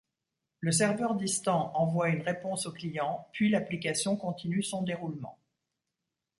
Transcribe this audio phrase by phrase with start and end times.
[0.61, 5.37] Le serveur distant envoie une réponse au client puis l'application continue son déroulement.